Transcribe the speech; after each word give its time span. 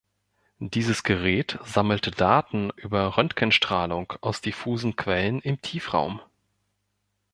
Dieses 0.57 1.03
Gerät 1.03 1.59
sammelte 1.63 2.09
Daten 2.09 2.71
über 2.75 3.19
Röntgenstrahlung 3.19 4.11
aus 4.21 4.41
diffusen 4.41 4.95
Quellen 4.95 5.39
im 5.41 5.61
Tiefraum. 5.61 6.19